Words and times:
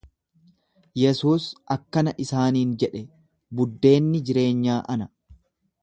Yesuus 1.01 1.45
akkana 1.75 2.13
isaaniin 2.25 2.73
jedhe, 2.85 3.03
Buddeenni 3.61 4.23
jireenyaa 4.31 4.81
ana. 4.97 5.11